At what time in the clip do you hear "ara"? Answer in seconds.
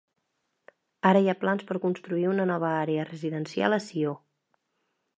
1.09-1.21